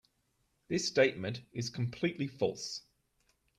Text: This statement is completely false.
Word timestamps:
This 0.67 0.87
statement 0.87 1.43
is 1.53 1.69
completely 1.69 2.25
false. 2.25 2.81